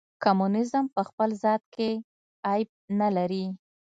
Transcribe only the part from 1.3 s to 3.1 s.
ذات کې عیب نه